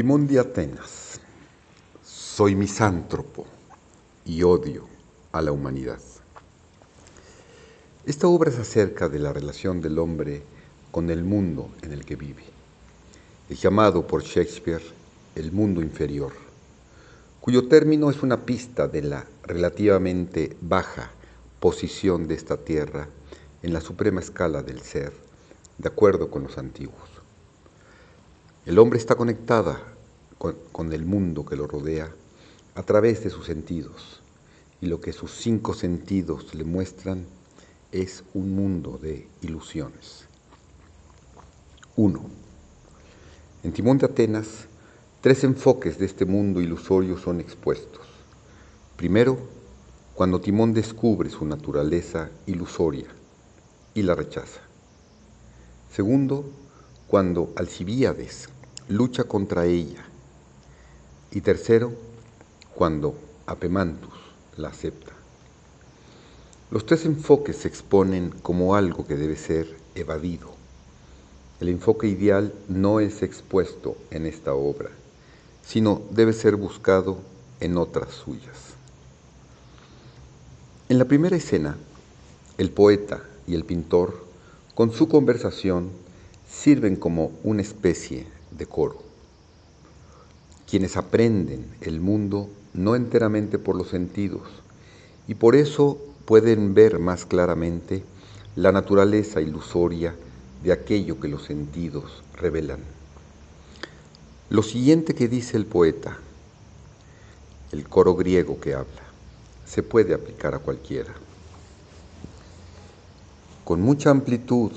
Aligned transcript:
Timón 0.00 0.26
de 0.26 0.38
Atenas. 0.38 1.20
Soy 2.02 2.54
misántropo 2.54 3.44
y 4.24 4.42
odio 4.42 4.86
a 5.30 5.42
la 5.42 5.52
humanidad. 5.52 6.00
Esta 8.06 8.26
obra 8.26 8.48
es 8.48 8.58
acerca 8.58 9.10
de 9.10 9.18
la 9.18 9.34
relación 9.34 9.82
del 9.82 9.98
hombre 9.98 10.40
con 10.90 11.10
el 11.10 11.22
mundo 11.22 11.68
en 11.82 11.92
el 11.92 12.06
que 12.06 12.16
vive. 12.16 12.44
Es 13.50 13.60
llamado 13.60 14.06
por 14.06 14.22
Shakespeare 14.22 14.80
el 15.34 15.52
mundo 15.52 15.82
inferior, 15.82 16.32
cuyo 17.42 17.68
término 17.68 18.10
es 18.10 18.22
una 18.22 18.46
pista 18.46 18.88
de 18.88 19.02
la 19.02 19.26
relativamente 19.42 20.56
baja 20.62 21.10
posición 21.60 22.26
de 22.26 22.36
esta 22.36 22.56
tierra 22.56 23.06
en 23.62 23.74
la 23.74 23.82
suprema 23.82 24.20
escala 24.20 24.62
del 24.62 24.80
ser, 24.80 25.12
de 25.76 25.88
acuerdo 25.88 26.30
con 26.30 26.44
los 26.44 26.56
antiguos. 26.56 27.09
El 28.70 28.78
hombre 28.78 29.00
está 29.00 29.16
conectada 29.16 29.82
con, 30.38 30.54
con, 30.70 30.92
el 30.92 31.04
mundo 31.04 31.44
que 31.44 31.56
lo 31.56 31.66
rodea 31.66 32.08
a 32.76 32.84
través 32.84 33.24
de 33.24 33.28
sus 33.28 33.46
sentidos 33.46 34.22
y 34.80 34.86
lo 34.86 35.00
que 35.00 35.12
sus 35.12 35.32
cinco 35.32 35.74
sentidos 35.74 36.54
le 36.54 36.62
muestran 36.62 37.26
es 37.90 38.22
un 38.32 38.54
mundo 38.54 38.96
de 39.02 39.26
ilusiones. 39.42 40.24
1. 41.96 42.20
En 43.64 43.72
Timón 43.72 43.98
de 43.98 44.06
Atenas, 44.06 44.46
tres 45.20 45.42
enfoques 45.42 45.98
de 45.98 46.06
este 46.06 46.24
mundo 46.24 46.60
ilusorio 46.60 47.18
son 47.18 47.40
expuestos. 47.40 48.06
Primero, 48.94 49.36
cuando 50.14 50.40
Timón 50.40 50.74
descubre 50.74 51.28
su 51.28 51.44
naturaleza 51.44 52.30
ilusoria 52.46 53.08
y 53.94 54.02
la 54.02 54.14
rechaza. 54.14 54.60
Segundo, 55.90 56.48
cuando 57.08 57.52
Alcibíades 57.56 58.48
lucha 58.90 59.22
contra 59.22 59.66
ella. 59.66 60.04
Y 61.30 61.42
tercero, 61.42 61.92
cuando 62.74 63.14
Apemantus 63.46 64.12
la 64.56 64.68
acepta. 64.68 65.12
Los 66.72 66.86
tres 66.86 67.04
enfoques 67.04 67.56
se 67.56 67.68
exponen 67.68 68.30
como 68.42 68.74
algo 68.74 69.06
que 69.06 69.14
debe 69.14 69.36
ser 69.36 69.76
evadido. 69.94 70.50
El 71.60 71.68
enfoque 71.68 72.08
ideal 72.08 72.52
no 72.68 72.98
es 72.98 73.22
expuesto 73.22 73.96
en 74.10 74.26
esta 74.26 74.54
obra, 74.54 74.90
sino 75.64 76.02
debe 76.10 76.32
ser 76.32 76.56
buscado 76.56 77.18
en 77.60 77.76
otras 77.76 78.12
suyas. 78.12 78.74
En 80.88 80.98
la 80.98 81.04
primera 81.04 81.36
escena, 81.36 81.76
el 82.58 82.70
poeta 82.70 83.22
y 83.46 83.54
el 83.54 83.64
pintor, 83.64 84.24
con 84.74 84.90
su 84.92 85.08
conversación, 85.08 85.90
sirven 86.48 86.96
como 86.96 87.30
una 87.44 87.62
especie 87.62 88.26
de 88.50 88.66
coro. 88.66 89.02
Quienes 90.68 90.96
aprenden 90.96 91.66
el 91.80 92.00
mundo 92.00 92.48
no 92.74 92.94
enteramente 92.94 93.58
por 93.58 93.76
los 93.76 93.88
sentidos 93.88 94.42
y 95.26 95.34
por 95.34 95.56
eso 95.56 95.98
pueden 96.24 96.74
ver 96.74 96.98
más 96.98 97.24
claramente 97.24 98.02
la 98.56 98.72
naturaleza 98.72 99.40
ilusoria 99.40 100.14
de 100.62 100.72
aquello 100.72 101.18
que 101.18 101.28
los 101.28 101.44
sentidos 101.44 102.22
revelan. 102.36 102.80
Lo 104.48 104.62
siguiente 104.62 105.14
que 105.14 105.28
dice 105.28 105.56
el 105.56 105.66
poeta, 105.66 106.18
el 107.72 107.88
coro 107.88 108.14
griego 108.14 108.60
que 108.60 108.74
habla, 108.74 109.02
se 109.64 109.82
puede 109.82 110.14
aplicar 110.14 110.54
a 110.54 110.58
cualquiera. 110.58 111.14
Con 113.64 113.80
mucha 113.80 114.10
amplitud, 114.10 114.72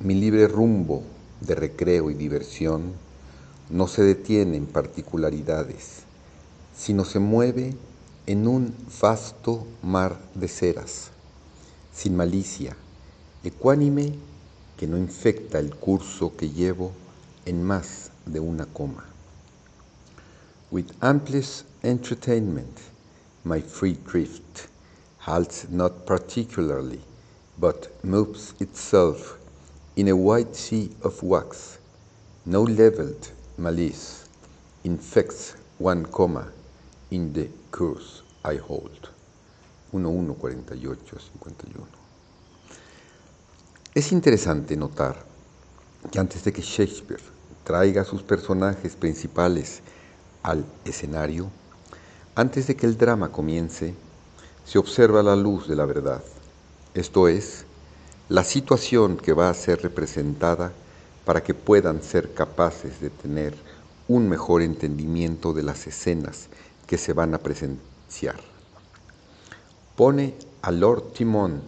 mi 0.00 0.14
libre 0.14 0.48
rumbo 0.48 1.04
de 1.40 1.54
recreo 1.54 2.10
y 2.10 2.14
diversión 2.14 2.92
no 3.70 3.88
se 3.88 4.02
detiene 4.02 4.56
en 4.56 4.66
particularidades, 4.66 6.02
sino 6.76 7.04
se 7.04 7.18
mueve 7.18 7.74
en 8.26 8.46
un 8.46 8.74
vasto 9.00 9.66
mar 9.82 10.18
de 10.34 10.48
ceras, 10.48 11.10
sin 11.94 12.16
malicia, 12.16 12.76
ecuánime 13.42 14.14
que 14.76 14.86
no 14.86 14.98
infecta 14.98 15.58
el 15.58 15.74
curso 15.74 16.36
que 16.36 16.50
llevo 16.50 16.92
en 17.46 17.62
más 17.62 18.10
de 18.26 18.40
una 18.40 18.66
coma. 18.66 19.04
With 20.70 20.86
amplest 21.00 21.66
entertainment, 21.82 22.78
my 23.44 23.60
free 23.60 23.96
drift 24.10 24.68
halts 25.18 25.68
not 25.70 26.04
particularly, 26.06 27.00
but 27.58 27.88
moves 28.02 28.54
itself 28.60 29.38
in 29.96 30.08
a 30.08 30.14
wide 30.14 30.54
sea 30.54 30.90
of 31.02 31.22
wax. 31.22 31.78
No 32.46 32.62
leveled 32.62 33.28
malice 33.56 34.26
infects 34.82 35.54
one 35.78 36.04
comma 36.06 36.46
in 37.10 37.32
the 37.32 37.48
course 37.70 38.22
I 38.44 38.56
hold. 38.56 39.08
1148-51. 39.92 40.98
Es 43.94 44.10
interesante 44.10 44.76
notar 44.76 45.24
que 46.10 46.18
antes 46.18 46.42
de 46.44 46.52
que 46.52 46.62
Shakespeare 46.62 47.22
traiga 47.62 48.02
a 48.02 48.04
sus 48.04 48.22
personajes 48.22 48.96
principales 48.96 49.80
al 50.42 50.64
escenario, 50.84 51.48
antes 52.34 52.66
de 52.66 52.74
que 52.74 52.86
el 52.86 52.98
drama 52.98 53.30
comience, 53.30 53.94
se 54.66 54.78
observa 54.78 55.22
la 55.22 55.36
luz 55.36 55.68
de 55.68 55.76
la 55.76 55.84
verdad, 55.84 56.22
esto 56.94 57.28
es, 57.28 57.64
la 58.30 58.42
situación 58.42 59.18
que 59.18 59.34
va 59.34 59.50
a 59.50 59.54
ser 59.54 59.82
representada 59.82 60.72
para 61.26 61.42
que 61.42 61.52
puedan 61.52 62.02
ser 62.02 62.32
capaces 62.32 62.98
de 63.00 63.10
tener 63.10 63.54
un 64.08 64.30
mejor 64.30 64.62
entendimiento 64.62 65.52
de 65.52 65.62
las 65.62 65.86
escenas 65.86 66.48
que 66.86 66.96
se 66.96 67.12
van 67.12 67.34
a 67.34 67.38
presenciar. 67.38 68.36
Pone 69.94 70.34
a 70.62 70.70
Lord 70.70 71.12
Timón 71.12 71.60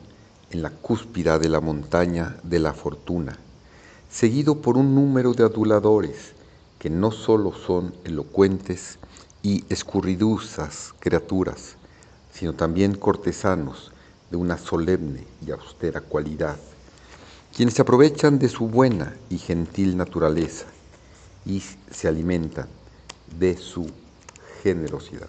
en 0.50 0.62
la 0.62 0.70
cúspida 0.70 1.38
de 1.38 1.50
la 1.50 1.60
montaña 1.60 2.36
de 2.42 2.58
la 2.58 2.72
fortuna, 2.72 3.38
seguido 4.10 4.62
por 4.62 4.78
un 4.78 4.94
número 4.94 5.34
de 5.34 5.44
aduladores 5.44 6.32
que 6.78 6.88
no 6.88 7.10
solo 7.10 7.52
son 7.52 7.94
elocuentes 8.04 8.98
y 9.42 9.64
escurriduzas 9.68 10.94
criaturas, 11.00 11.76
sino 12.32 12.54
también 12.54 12.94
cortesanos 12.94 13.92
de 14.30 14.36
una 14.36 14.58
solemne 14.58 15.24
y 15.46 15.50
austera 15.50 16.00
cualidad, 16.00 16.56
quienes 17.54 17.74
se 17.74 17.82
aprovechan 17.82 18.38
de 18.38 18.48
su 18.48 18.68
buena 18.68 19.16
y 19.30 19.38
gentil 19.38 19.96
naturaleza 19.96 20.66
y 21.44 21.62
se 21.90 22.08
alimentan 22.08 22.68
de 23.38 23.56
su 23.56 23.90
generosidad. 24.62 25.28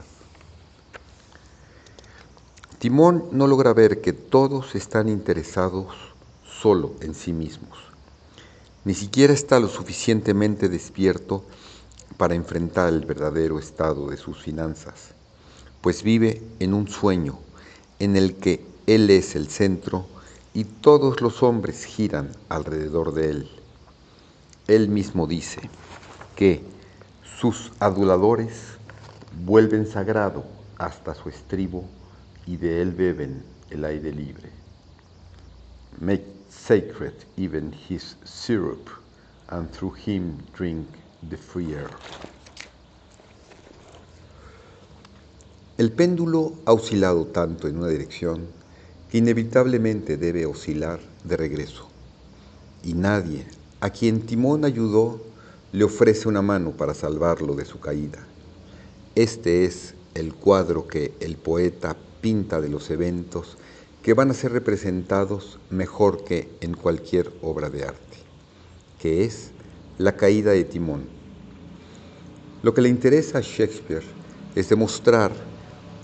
Timón 2.79 3.25
no 3.31 3.47
logra 3.47 3.73
ver 3.73 4.01
que 4.01 4.13
todos 4.13 4.75
están 4.75 5.09
interesados 5.09 5.95
solo 6.47 6.93
en 7.01 7.15
sí 7.15 7.33
mismos. 7.33 7.77
Ni 8.85 8.93
siquiera 8.93 9.33
está 9.33 9.59
lo 9.59 9.67
suficientemente 9.67 10.69
despierto 10.69 11.43
para 12.17 12.35
enfrentar 12.35 12.89
el 12.89 13.05
verdadero 13.05 13.59
estado 13.59 14.09
de 14.09 14.17
sus 14.17 14.41
finanzas, 14.41 15.09
pues 15.81 16.03
vive 16.03 16.41
en 16.59 16.73
un 16.73 16.87
sueño 16.87 17.39
en 17.99 18.15
el 18.15 18.35
que 18.35 18.63
Él 18.87 19.09
es 19.09 19.35
el 19.35 19.49
centro 19.49 20.07
y 20.53 20.63
todos 20.63 21.21
los 21.21 21.43
hombres 21.43 21.83
giran 21.83 22.31
alrededor 22.47 23.13
de 23.13 23.29
Él. 23.29 23.49
Él 24.67 24.87
mismo 24.87 25.27
dice 25.27 25.69
que 26.35 26.63
sus 27.39 27.71
aduladores 27.79 28.77
vuelven 29.45 29.85
sagrado 29.87 30.45
hasta 30.77 31.13
su 31.15 31.29
estribo 31.29 31.85
y 32.45 32.57
de 32.57 32.81
él 32.81 32.91
beben 32.91 33.43
el 33.69 33.83
aire 33.83 34.11
libre. 34.11 34.49
Make 35.99 36.25
sacred 36.49 37.13
even 37.37 37.73
his 37.89 38.15
syrup, 38.23 38.89
and 39.49 39.69
through 39.71 39.95
him 40.05 40.37
drink 40.57 40.87
the 41.29 41.37
free 41.37 41.73
air. 41.73 41.89
El 45.77 45.91
péndulo 45.91 46.53
ha 46.65 46.73
oscilado 46.73 47.27
tanto 47.27 47.67
en 47.67 47.77
una 47.77 47.87
dirección 47.89 48.47
inevitablemente 49.11 50.17
debe 50.17 50.45
oscilar 50.45 50.99
de 51.23 51.37
regreso. 51.37 51.87
Y 52.83 52.93
nadie 52.93 53.45
a 53.79 53.89
quien 53.89 54.21
Timón 54.21 54.65
ayudó 54.65 55.21
le 55.71 55.83
ofrece 55.83 56.27
una 56.27 56.41
mano 56.41 56.71
para 56.71 56.93
salvarlo 56.93 57.55
de 57.55 57.65
su 57.65 57.79
caída. 57.79 58.19
Este 59.15 59.65
es 59.65 59.93
el 60.15 60.33
cuadro 60.33 60.87
que 60.87 61.13
el 61.19 61.37
poeta 61.37 61.95
pinta 62.21 62.59
de 62.61 62.69
los 62.69 62.89
eventos 62.89 63.57
que 64.01 64.13
van 64.13 64.31
a 64.31 64.33
ser 64.33 64.51
representados 64.51 65.59
mejor 65.69 66.23
que 66.23 66.49
en 66.61 66.73
cualquier 66.73 67.31
obra 67.41 67.69
de 67.69 67.83
arte, 67.83 68.17
que 68.99 69.25
es 69.25 69.51
la 69.97 70.15
caída 70.15 70.51
de 70.51 70.63
Timón. 70.63 71.03
Lo 72.63 72.73
que 72.73 72.81
le 72.81 72.89
interesa 72.89 73.39
a 73.39 73.41
Shakespeare 73.41 74.05
es 74.55 74.69
demostrar 74.69 75.31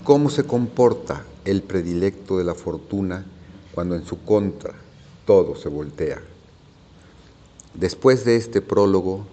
cómo 0.04 0.30
se 0.30 0.44
comporta 0.44 1.24
el 1.44 1.62
predilecto 1.62 2.38
de 2.38 2.44
la 2.44 2.54
fortuna 2.54 3.24
cuando 3.74 3.94
en 3.94 4.04
su 4.04 4.22
contra 4.22 4.74
todo 5.26 5.56
se 5.56 5.68
voltea. 5.68 6.22
Después 7.74 8.24
de 8.24 8.36
este 8.36 8.60
prólogo, 8.60 9.26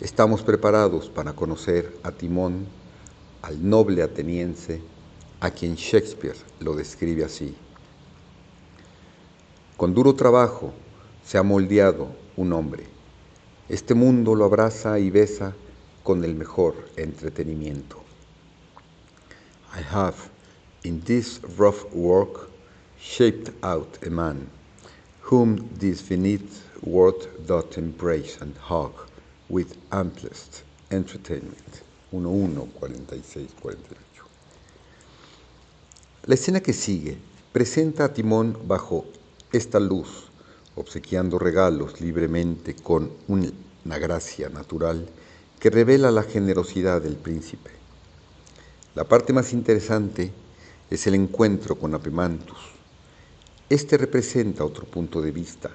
estamos 0.00 0.42
preparados 0.42 1.08
para 1.08 1.34
conocer 1.34 1.94
a 2.02 2.12
Timón, 2.12 2.66
al 3.42 3.68
noble 3.68 4.02
ateniense, 4.02 4.80
a 5.40 5.50
quien 5.50 5.74
Shakespeare 5.74 6.36
lo 6.60 6.74
describe 6.74 7.24
así. 7.24 7.54
Con 9.76 9.94
duro 9.94 10.14
trabajo 10.14 10.72
se 11.24 11.38
ha 11.38 11.42
moldeado 11.42 12.08
un 12.36 12.52
hombre. 12.52 12.86
Este 13.68 13.94
mundo 13.94 14.34
lo 14.34 14.44
abraza 14.44 14.98
y 14.98 15.10
besa 15.10 15.54
con 16.02 16.24
el 16.24 16.34
mejor 16.34 16.74
entretenimiento. 16.96 18.02
I 19.74 19.82
have, 19.90 20.16
in 20.84 21.00
this 21.02 21.40
rough 21.56 21.84
work, 21.92 22.48
shaped 22.98 23.50
out 23.62 23.98
a 24.06 24.10
man, 24.10 24.48
whom 25.20 25.68
this 25.78 26.02
beneath 26.02 26.64
world 26.82 27.28
doth 27.46 27.78
embrace 27.78 28.38
and 28.40 28.56
hug 28.56 28.92
with 29.48 29.76
amplest 29.92 30.62
entertainment. 30.90 31.82
1.1, 32.12 32.72
46, 32.72 33.54
48. 33.60 33.98
La 36.26 36.34
escena 36.34 36.60
que 36.60 36.72
sigue 36.72 37.18
presenta 37.52 38.04
a 38.04 38.12
Timón 38.12 38.56
bajo 38.66 39.06
esta 39.52 39.80
luz, 39.80 40.28
obsequiando 40.76 41.38
regalos 41.38 42.00
libremente 42.00 42.74
con 42.74 43.10
una 43.28 43.98
gracia 43.98 44.48
natural 44.48 45.08
que 45.58 45.70
revela 45.70 46.10
la 46.10 46.22
generosidad 46.22 47.02
del 47.02 47.16
príncipe. 47.16 47.70
La 48.94 49.04
parte 49.04 49.32
más 49.32 49.52
interesante 49.52 50.32
es 50.92 51.06
el 51.06 51.14
encuentro 51.14 51.76
con 51.76 51.94
Apemantus. 51.94 52.58
Este 53.70 53.96
representa 53.96 54.62
otro 54.62 54.84
punto 54.84 55.22
de 55.22 55.30
vista, 55.30 55.70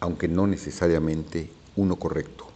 aunque 0.00 0.28
no 0.28 0.46
necesariamente 0.46 1.50
uno 1.76 1.96
correcto. 1.96 2.46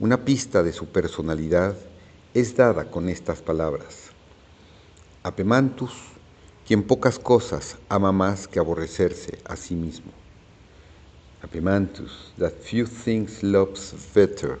Una 0.00 0.24
pista 0.24 0.64
de 0.64 0.72
su 0.72 0.86
personalidad 0.86 1.76
es 2.34 2.56
dada 2.56 2.90
con 2.90 3.08
estas 3.08 3.42
palabras. 3.42 4.10
Apemantus, 5.22 5.92
quien 6.66 6.82
pocas 6.82 7.20
cosas 7.20 7.76
ama 7.88 8.10
más 8.10 8.48
que 8.48 8.58
aborrecerse 8.58 9.38
a 9.44 9.54
sí 9.54 9.76
mismo. 9.76 10.10
Apemantus, 11.42 12.32
that 12.38 12.54
few 12.54 12.88
things 12.88 13.40
loves 13.44 13.94
better 14.12 14.58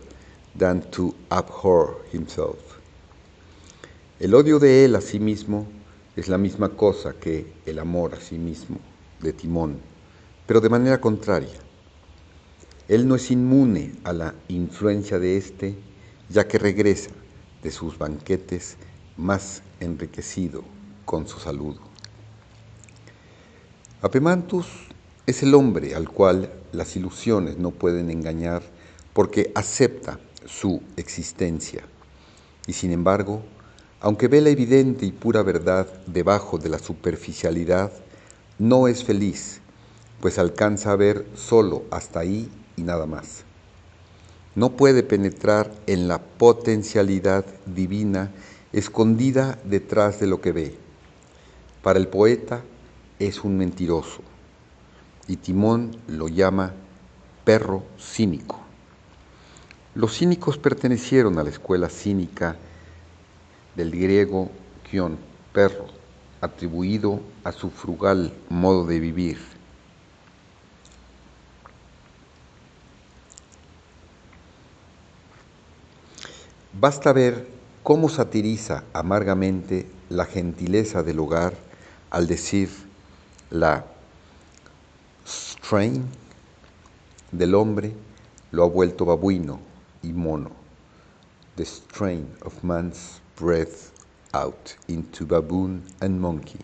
than 0.56 0.88
to 0.92 1.12
abhor 1.30 2.04
himself. 2.12 2.60
El 4.20 4.36
odio 4.36 4.60
de 4.60 4.84
él 4.84 4.94
a 4.94 5.00
sí 5.00 5.18
mismo 5.18 5.66
es 6.16 6.28
la 6.28 6.38
misma 6.38 6.70
cosa 6.70 7.12
que 7.12 7.52
el 7.66 7.78
amor 7.78 8.14
a 8.14 8.20
sí 8.20 8.38
mismo 8.38 8.78
de 9.20 9.32
Timón, 9.32 9.78
pero 10.46 10.60
de 10.60 10.70
manera 10.70 11.00
contraria. 11.00 11.60
Él 12.88 13.06
no 13.06 13.14
es 13.16 13.30
inmune 13.30 13.94
a 14.04 14.12
la 14.12 14.34
influencia 14.48 15.18
de 15.18 15.36
éste, 15.36 15.76
ya 16.30 16.48
que 16.48 16.58
regresa 16.58 17.10
de 17.62 17.70
sus 17.70 17.98
banquetes 17.98 18.76
más 19.16 19.62
enriquecido 19.80 20.64
con 21.04 21.28
su 21.28 21.38
saludo. 21.38 21.80
Apemantus 24.02 24.66
es 25.26 25.42
el 25.42 25.54
hombre 25.54 25.94
al 25.94 26.08
cual 26.08 26.52
las 26.72 26.96
ilusiones 26.96 27.58
no 27.58 27.72
pueden 27.72 28.10
engañar 28.10 28.62
porque 29.12 29.50
acepta 29.54 30.20
su 30.44 30.80
existencia 30.96 31.82
y 32.66 32.72
sin 32.72 32.92
embargo 32.92 33.42
aunque 34.06 34.28
ve 34.28 34.40
la 34.40 34.50
evidente 34.50 35.04
y 35.04 35.10
pura 35.10 35.42
verdad 35.42 35.88
debajo 36.06 36.58
de 36.58 36.68
la 36.68 36.78
superficialidad, 36.78 37.90
no 38.56 38.86
es 38.86 39.02
feliz, 39.02 39.60
pues 40.20 40.38
alcanza 40.38 40.92
a 40.92 40.96
ver 40.96 41.26
solo 41.34 41.82
hasta 41.90 42.20
ahí 42.20 42.48
y 42.76 42.82
nada 42.82 43.06
más. 43.06 43.42
No 44.54 44.76
puede 44.76 45.02
penetrar 45.02 45.72
en 45.88 46.06
la 46.06 46.22
potencialidad 46.22 47.46
divina 47.66 48.30
escondida 48.72 49.58
detrás 49.64 50.20
de 50.20 50.28
lo 50.28 50.40
que 50.40 50.52
ve. 50.52 50.76
Para 51.82 51.98
el 51.98 52.06
poeta 52.06 52.62
es 53.18 53.42
un 53.42 53.58
mentiroso 53.58 54.20
y 55.26 55.38
Timón 55.38 55.96
lo 56.06 56.28
llama 56.28 56.74
perro 57.44 57.82
cínico. 57.98 58.60
Los 59.96 60.16
cínicos 60.16 60.58
pertenecieron 60.58 61.40
a 61.40 61.42
la 61.42 61.50
escuela 61.50 61.88
cínica 61.88 62.56
del 63.76 63.90
griego 63.90 64.50
kion, 64.90 65.18
perro, 65.52 65.86
atribuido 66.40 67.20
a 67.44 67.52
su 67.52 67.70
frugal 67.70 68.32
modo 68.48 68.86
de 68.86 69.00
vivir. 69.00 69.38
Basta 76.78 77.12
ver 77.12 77.46
cómo 77.82 78.08
satiriza 78.08 78.84
amargamente 78.92 79.86
la 80.10 80.26
gentileza 80.26 81.02
del 81.02 81.20
hogar 81.20 81.54
al 82.10 82.26
decir 82.26 82.70
la 83.50 83.86
strain 85.26 86.04
del 87.32 87.54
hombre 87.54 87.92
lo 88.50 88.64
ha 88.64 88.68
vuelto 88.68 89.04
babuino 89.04 89.60
y 90.02 90.12
mono. 90.12 90.50
The 91.56 91.64
strain 91.64 92.28
of 92.44 92.62
man's 92.62 93.20
breath 93.38 93.92
out 94.32 94.74
into 94.88 95.26
baboon 95.26 95.82
and 96.00 96.18
monkey. 96.20 96.60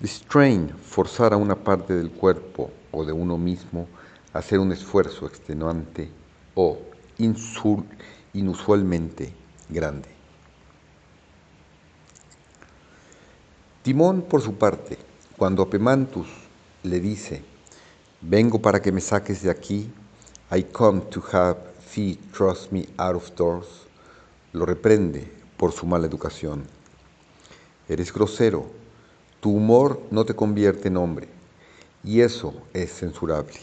The 0.00 0.06
strain, 0.06 0.68
forzar 0.68 1.32
a 1.32 1.36
una 1.36 1.56
parte 1.56 1.94
del 1.94 2.10
cuerpo 2.10 2.70
o 2.92 3.04
de 3.04 3.12
uno 3.12 3.38
mismo 3.38 3.88
a 4.32 4.38
hacer 4.38 4.60
un 4.60 4.72
esfuerzo 4.72 5.26
extenuante 5.26 6.10
o 6.54 6.78
insul, 7.18 7.84
inusualmente 8.34 9.32
grande. 9.68 10.08
Timón, 13.82 14.22
por 14.22 14.42
su 14.42 14.54
parte, 14.54 14.98
cuando 15.36 15.62
Apemantus 15.62 16.28
le 16.82 17.00
dice, 17.00 17.42
vengo 18.20 18.60
para 18.60 18.82
que 18.82 18.92
me 18.92 19.00
saques 19.00 19.42
de 19.42 19.50
aquí, 19.50 19.90
I 20.52 20.62
come 20.64 21.00
to 21.10 21.22
have 21.32 21.56
thee 21.94 22.18
trust 22.32 22.70
me 22.70 22.86
out 22.98 23.16
of 23.16 23.34
doors, 23.34 23.86
lo 24.52 24.66
reprende 24.66 25.37
por 25.58 25.72
su 25.72 25.84
mala 25.84 26.06
educación. 26.06 26.64
Eres 27.88 28.12
grosero, 28.12 28.66
tu 29.40 29.50
humor 29.50 30.00
no 30.10 30.24
te 30.24 30.34
convierte 30.34 30.88
en 30.88 30.96
hombre, 30.96 31.28
y 32.02 32.22
eso 32.22 32.54
es 32.72 32.94
censurable. 32.94 33.58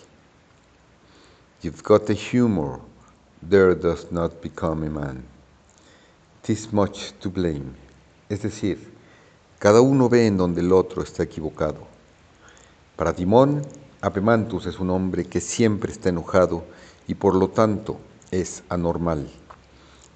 You've 1.64 1.82
got 1.82 2.08
a 2.12 2.14
humor, 2.14 2.82
there 3.50 3.74
does 3.74 4.12
not 4.12 4.44
become 4.44 4.86
a 4.86 4.90
man. 4.90 5.24
Tis 6.44 6.72
much 6.72 7.14
to 7.14 7.32
blame. 7.32 7.74
Es 8.30 8.44
decir, 8.44 8.94
cada 9.58 9.82
uno 9.82 10.10
ve 10.10 10.28
en 10.28 10.38
donde 10.38 10.62
el 10.62 10.72
otro 10.72 11.02
está 11.02 11.24
equivocado. 11.24 11.88
Para 12.96 13.14
Timón, 13.14 13.62
Apemantus 14.02 14.68
es 14.68 14.80
un 14.80 14.92
hombre 14.92 15.25
que 15.25 15.42
siempre 15.42 15.92
está 15.92 16.10
enojado 16.10 16.64
y 17.08 17.16
por 17.16 17.36
lo 17.36 17.50
tanto 17.50 17.98
es 18.32 18.64
anormal. 18.70 19.28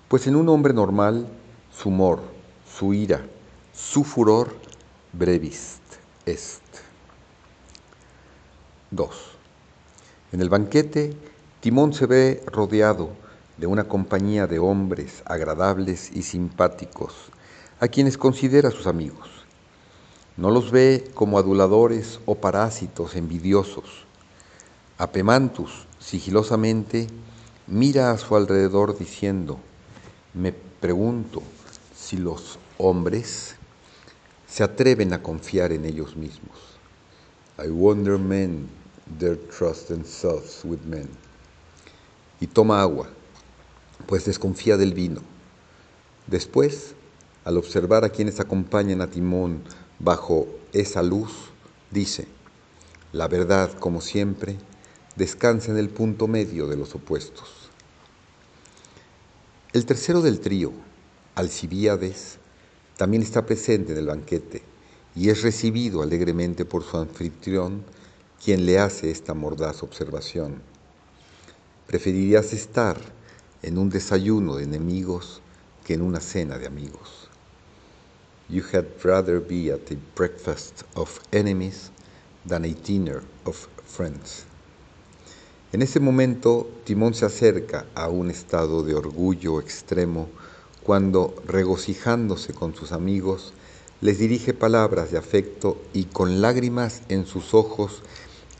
Pues 0.07 0.27
en 0.27 0.35
un 0.35 0.49
hombre 0.49 0.73
normal 0.73 1.27
su 1.81 1.87
humor, 1.87 2.19
su 2.69 2.93
ira, 2.93 3.25
su 3.73 4.03
furor 4.03 4.53
brevist 5.13 5.81
est. 6.25 6.61
2. 8.91 9.09
En 10.33 10.41
el 10.41 10.49
banquete, 10.49 11.15
Timón 11.61 11.93
se 11.93 12.05
ve 12.05 12.43
rodeado 12.47 13.11
de 13.55 13.67
una 13.67 13.85
compañía 13.85 14.45
de 14.45 14.59
hombres 14.59 15.23
agradables 15.25 16.11
y 16.13 16.23
simpáticos, 16.23 17.13
a 17.79 17.87
quienes 17.87 18.17
considera 18.17 18.71
sus 18.71 18.85
amigos. 18.85 19.29
No 20.35 20.51
los 20.51 20.71
ve 20.71 21.09
como 21.13 21.39
aduladores 21.39 22.19
o 22.25 22.35
parásitos 22.35 23.15
envidiosos. 23.15 24.05
Apemantus, 24.97 25.87
sigilosamente, 25.97 27.07
mira 27.67 28.11
a 28.11 28.17
su 28.17 28.35
alrededor 28.35 28.97
diciendo, 28.97 29.59
me 30.33 30.51
pregunto, 30.51 31.41
si 31.99 32.17
los 32.17 32.57
hombres 32.77 33.55
se 34.47 34.63
atreven 34.63 35.13
a 35.13 35.21
confiar 35.21 35.71
en 35.71 35.85
ellos 35.85 36.15
mismos. 36.15 36.57
I 37.63 37.69
wonder 37.69 38.17
men 38.17 38.69
their 39.19 39.37
trust 39.37 39.87
themselves 39.87 40.61
with 40.63 40.79
men. 40.85 41.09
Y 42.39 42.47
toma 42.47 42.81
agua, 42.81 43.09
pues 44.07 44.25
desconfía 44.25 44.77
del 44.77 44.93
vino. 44.93 45.21
Después, 46.27 46.95
al 47.43 47.57
observar 47.57 48.05
a 48.05 48.09
quienes 48.09 48.39
acompañan 48.39 49.01
a 49.01 49.09
Timón 49.09 49.61
bajo 49.99 50.47
esa 50.71 51.03
luz, 51.03 51.31
dice, 51.91 52.27
la 53.11 53.27
verdad, 53.27 53.73
como 53.73 53.99
siempre, 53.99 54.57
descansa 55.15 55.71
en 55.71 55.77
el 55.77 55.89
punto 55.89 56.27
medio 56.27 56.67
de 56.67 56.77
los 56.77 56.95
opuestos. 56.95 57.69
El 59.73 59.85
tercero 59.85 60.21
del 60.21 60.39
trío, 60.39 60.71
Alcibíades 61.39 62.37
también 62.97 63.23
está 63.23 63.45
presente 63.45 63.93
en 63.93 63.99
el 63.99 64.07
banquete 64.07 64.61
y 65.15 65.29
es 65.29 65.41
recibido 65.41 66.01
alegremente 66.01 66.65
por 66.65 66.83
su 66.83 66.97
anfitrión, 66.97 67.85
quien 68.43 68.65
le 68.65 68.77
hace 68.77 69.09
esta 69.09 69.33
mordaz 69.33 69.81
observación. 69.81 70.61
Preferirías 71.87 72.51
estar 72.51 72.97
en 73.61 73.77
un 73.77 73.89
desayuno 73.89 74.57
de 74.57 74.65
enemigos 74.65 75.41
que 75.85 75.93
en 75.93 76.01
una 76.01 76.19
cena 76.19 76.57
de 76.57 76.67
amigos. 76.67 77.29
You 78.49 78.61
had 78.73 78.87
rather 79.01 79.39
be 79.39 79.71
at 79.71 79.89
a 79.93 79.97
breakfast 80.17 80.83
of 80.95 81.21
enemies 81.31 81.89
than 82.45 82.65
a 82.65 82.75
dinner 82.85 83.23
of 83.45 83.69
friends. 83.85 84.43
En 85.71 85.83
ese 85.83 86.01
momento, 86.01 86.69
Timón 86.83 87.13
se 87.13 87.25
acerca 87.25 87.85
a 87.95 88.09
un 88.09 88.29
estado 88.29 88.83
de 88.83 88.93
orgullo 88.93 89.61
extremo 89.61 90.27
cuando, 90.89 91.35
regocijándose 91.45 92.55
con 92.55 92.73
sus 92.73 92.93
amigos, 92.93 93.53
les 94.01 94.17
dirige 94.17 94.55
palabras 94.55 95.11
de 95.11 95.19
afecto 95.19 95.77
y 95.93 96.05
con 96.05 96.41
lágrimas 96.41 97.03
en 97.09 97.27
sus 97.27 97.53
ojos 97.53 98.01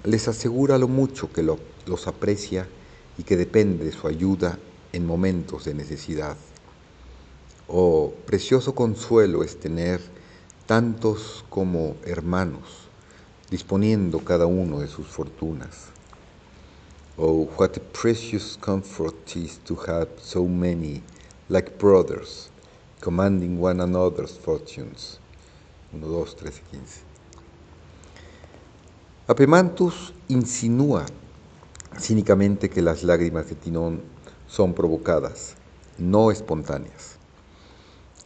les 0.03 0.27
asegura 0.27 0.77
lo 0.77 0.87
mucho 0.87 1.33
que 1.33 1.41
los 1.41 2.05
aprecia 2.05 2.67
y 3.17 3.23
que 3.23 3.35
depende 3.35 3.83
de 3.83 3.91
su 3.91 4.05
ayuda 4.05 4.59
en 4.93 5.07
momentos 5.07 5.65
de 5.65 5.73
necesidad. 5.73 6.37
Oh, 7.67 8.13
precioso 8.27 8.75
consuelo 8.75 9.43
es 9.43 9.59
tener 9.59 9.99
tantos 10.67 11.43
como 11.49 11.95
hermanos, 12.05 12.89
disponiendo 13.49 14.19
cada 14.19 14.45
uno 14.45 14.81
de 14.81 14.87
sus 14.87 15.07
fortunas. 15.07 15.87
Oh, 17.17 17.49
what 17.57 17.71
a 17.75 17.81
precious 17.99 18.55
comfort 18.61 19.35
is 19.35 19.57
to 19.63 19.75
have 19.87 20.09
so 20.21 20.45
many, 20.45 21.01
like 21.49 21.77
brothers, 21.79 22.49
commanding 23.01 23.59
one 23.59 23.81
another's 23.81 24.37
fortunes. 24.37 25.19
1, 25.91 26.01
2, 26.01 26.35
13, 26.35 26.61
15. 26.71 27.01
Apemantus 29.27 30.13
insinúa 30.27 31.05
cínicamente 31.97 32.69
que 32.69 32.83
las 32.83 33.03
lágrimas 33.03 33.49
de 33.49 33.55
Tinón 33.55 34.01
son 34.47 34.75
provocadas, 34.75 35.55
no 35.97 36.29
espontáneas. 36.29 37.17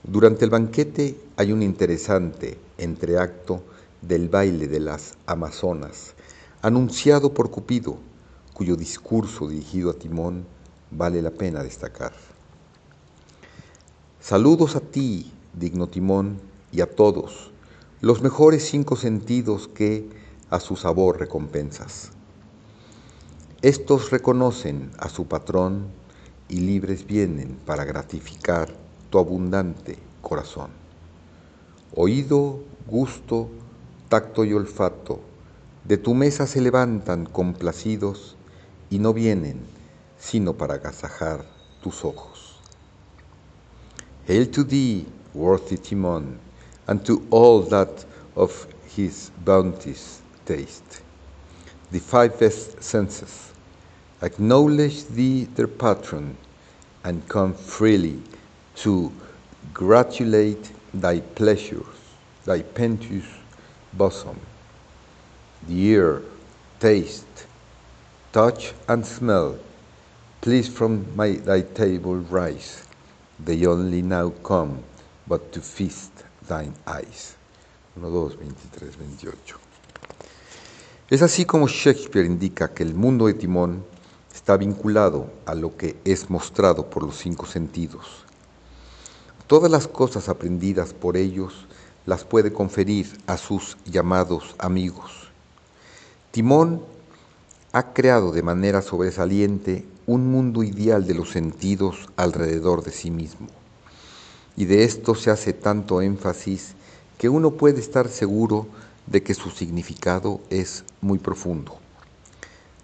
Durante 0.04 0.44
el 0.44 0.52
banquete 0.52 1.18
hay 1.38 1.54
un 1.54 1.64
interesante 1.64 2.58
entreacto 2.78 3.64
del 4.02 4.28
baile 4.28 4.68
de 4.68 4.82
las 4.82 5.16
Amazonas, 5.26 6.14
anunciado 6.62 7.34
por 7.34 7.52
Cupido, 7.52 7.98
cuyo 8.54 8.76
discurso 8.76 9.48
dirigido 9.48 9.92
a 9.92 9.94
Timón 9.94 10.46
vale 10.92 11.22
la 11.22 11.32
pena 11.32 11.64
destacar. 11.64 12.33
Saludos 14.24 14.78
a 14.78 14.80
ti, 14.80 15.34
digno 15.52 15.88
Timón, 15.88 16.40
y 16.72 16.80
a 16.80 16.90
todos, 16.90 17.52
los 18.00 18.22
mejores 18.22 18.64
cinco 18.64 18.96
sentidos 18.96 19.68
que 19.68 20.08
a 20.50 20.62
su 20.62 20.78
sabor 20.78 21.20
recompensas. 21.20 22.12
Estos 23.62 24.12
reconocen 24.12 24.92
a 24.98 25.10
su 25.10 25.28
patrón 25.28 25.88
y 26.48 26.62
libres 26.62 27.06
vienen 27.06 27.60
para 27.66 27.84
gratificar 27.84 28.74
tu 29.10 29.20
abundante 29.20 30.00
corazón. 30.22 30.72
Oído, 31.94 32.64
gusto, 32.88 33.50
tacto 34.08 34.46
y 34.46 34.54
olfato, 34.54 35.20
de 35.84 35.98
tu 35.98 36.14
mesa 36.14 36.48
se 36.48 36.62
levantan 36.62 37.26
complacidos 37.26 38.38
y 38.90 39.00
no 39.00 39.14
vienen 39.14 39.60
sino 40.18 40.54
para 40.54 40.76
agasajar 40.76 41.44
tus 41.82 42.06
ojos. 42.06 42.53
Hail 44.26 44.46
to 44.46 44.64
thee, 44.64 45.06
worthy 45.34 45.78
Timon, 45.78 46.40
and 46.88 47.06
to 47.06 47.28
all 47.30 47.62
that 47.64 48.06
of 48.36 48.68
his 48.96 49.32
bounties 49.44 50.22
taste. 50.46 51.02
The 51.92 52.00
five 52.00 52.40
best 52.40 52.82
senses 52.82 53.52
acknowledge 54.22 55.06
thee 55.08 55.44
their 55.44 55.68
patron, 55.68 56.38
and 57.04 57.28
come 57.28 57.54
freely 57.54 58.22
to 58.76 59.12
gratulate 59.74 60.72
thy 60.94 61.20
pleasures, 61.20 61.86
thy 62.46 62.62
plenteous 62.62 63.26
bosom. 63.92 64.40
The 65.68 65.82
ear, 65.88 66.22
taste, 66.80 67.48
touch 68.32 68.74
and 68.88 69.06
smell, 69.06 69.58
please 70.40 70.70
from 70.70 71.14
my, 71.16 71.32
thy 71.32 71.62
table 71.62 72.16
rise. 72.16 72.88
They 73.46 73.66
only 73.66 74.02
now 74.02 74.32
come 74.42 74.80
but 75.28 75.52
to 75.52 75.62
feast 75.62 76.12
thine 76.48 76.74
eyes. 76.86 77.36
1, 77.96 78.10
2, 78.10 78.38
23, 78.38 78.98
28. 78.98 79.60
Es 81.10 81.22
así 81.22 81.46
como 81.46 81.68
Shakespeare 81.68 82.26
indica 82.26 82.74
que 82.74 82.84
el 82.84 82.96
mundo 82.96 83.28
de 83.28 83.34
Timón 83.34 83.84
está 84.34 84.56
vinculado 84.58 85.32
a 85.46 85.56
lo 85.56 85.76
que 85.76 85.98
es 86.06 86.30
mostrado 86.30 86.90
por 86.90 87.04
los 87.04 87.18
cinco 87.18 87.46
sentidos. 87.46 88.24
Todas 89.48 89.70
las 89.70 89.88
cosas 89.88 90.30
aprendidas 90.30 90.94
por 90.94 91.18
ellos 91.18 91.68
las 92.06 92.24
puede 92.24 92.54
conferir 92.54 93.20
a 93.28 93.38
sus 93.38 93.78
llamados 93.86 94.56
amigos. 94.58 95.30
Timón 96.32 96.82
ha 97.74 97.94
creado 97.94 98.32
de 98.32 98.42
manera 98.42 98.82
sobresaliente 98.82 99.86
un 100.06 100.28
mundo 100.32 100.64
ideal 100.64 101.08
de 101.08 101.14
los 101.14 101.32
sentidos 101.32 102.10
alrededor 102.16 102.84
de 102.84 102.92
sí 102.92 103.12
mismo. 103.12 103.48
Y 104.56 104.66
de 104.66 104.84
esto 104.84 105.16
se 105.16 105.32
hace 105.32 105.54
tanto 105.54 106.02
énfasis 106.02 106.74
que 107.18 107.30
uno 107.30 107.52
puede 107.52 107.80
estar 107.80 108.08
seguro 108.08 108.68
de 109.08 109.24
que 109.24 109.34
su 109.34 109.50
significado 109.50 110.42
es 110.50 110.84
muy 111.02 111.20
profundo. 111.20 111.78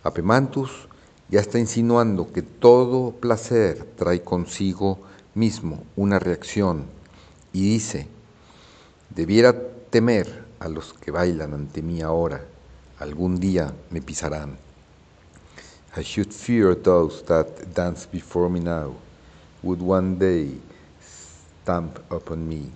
Apemantus 0.03 0.87
ya 1.29 1.39
está 1.39 1.59
insinuando 1.59 2.31
que 2.31 2.41
todo 2.41 3.11
placer 3.11 3.85
trae 3.97 4.23
consigo 4.23 4.99
mismo 5.35 5.83
una 5.95 6.19
reacción 6.19 6.85
y 7.53 7.61
dice, 7.61 8.07
debiera 9.09 9.55
temer 9.89 10.45
a 10.59 10.67
los 10.67 10.93
que 10.93 11.11
bailan 11.11 11.53
ante 11.53 11.81
mí 11.81 12.01
ahora, 12.01 12.43
algún 12.99 13.39
día 13.39 13.73
me 13.89 14.01
pisarán. 14.01 14.68
I 15.99 16.01
should 16.01 16.31
fear 16.31 16.75
those 16.75 17.23
that 17.23 17.73
dance 17.75 18.05
before 18.05 18.49
me 18.49 18.61
now, 18.61 18.93
would 19.61 19.81
one 19.81 20.17
day 20.17 20.53
stamp 21.01 21.99
upon 22.09 22.47
me. 22.47 22.71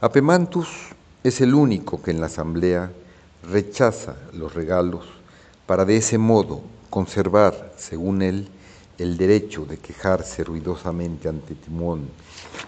Apemantus 0.00 0.68
es 1.22 1.42
el 1.42 1.54
único 1.54 2.00
que 2.02 2.12
en 2.12 2.20
la 2.22 2.28
asamblea 2.28 2.90
rechaza 3.42 4.16
los 4.32 4.54
regalos 4.54 5.04
para 5.66 5.84
de 5.84 5.98
ese 5.98 6.16
modo 6.16 6.62
conservar, 6.88 7.74
según 7.76 8.22
él, 8.22 8.48
el 8.96 9.18
derecho 9.18 9.66
de 9.66 9.76
quejarse 9.76 10.44
ruidosamente 10.44 11.28
ante 11.28 11.54
Timón, 11.54 12.08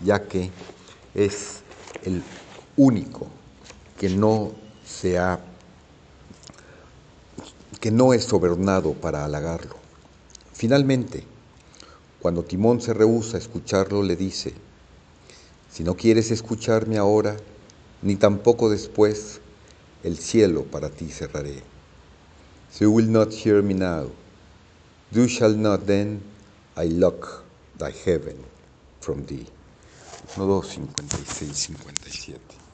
ya 0.05 0.29
que 0.29 0.51
es 1.15 1.63
el 2.05 2.23
único 2.77 3.27
que 3.99 4.11
no 4.11 4.53
se 4.85 5.19
ha 5.19 5.41
que 7.81 7.91
no 7.91 8.13
es 8.13 8.25
sobornado 8.25 8.95
para 8.95 9.25
halagarlo. 9.25 9.77
Finalmente, 10.53 11.25
cuando 12.21 12.43
Timón 12.43 12.81
se 12.81 12.95
rehúsa 12.95 13.37
a 13.37 13.41
escucharlo, 13.41 14.03
le 14.03 14.17
dice, 14.17 14.55
si 15.71 15.85
no 15.85 15.95
quieres 15.95 16.31
escucharme 16.31 16.97
ahora, 16.97 17.37
ni 18.03 18.17
tampoco 18.17 18.71
después, 18.71 19.41
el 20.03 20.19
cielo 20.19 20.65
para 20.65 20.91
ti 20.91 21.11
cerraré. 21.11 21.63
So 22.71 22.85
you 22.85 22.93
will 22.93 23.11
not 23.11 23.33
hear 23.33 23.63
me 23.63 23.75
now. 23.75 24.11
You 25.13 25.29
shall 25.29 25.57
not 25.57 25.87
then, 25.87 26.23
I 26.77 26.89
lock 26.89 27.45
thy 27.79 27.93
heaven 28.05 28.37
from 29.01 29.25
thee. 29.27 29.47
No 30.37 30.47
2, 30.47 30.63
56, 30.63 31.57
57. 31.57 32.66